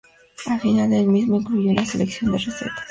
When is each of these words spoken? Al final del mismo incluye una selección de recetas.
Al 0.47 0.59
final 0.59 0.89
del 0.89 1.05
mismo 1.05 1.37
incluye 1.39 1.69
una 1.73 1.85
selección 1.85 2.31
de 2.31 2.39
recetas. 2.39 2.71